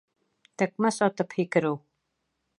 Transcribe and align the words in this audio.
Тәкмәс 0.61 0.97
атып 1.09 1.37
һикереү 1.41 1.75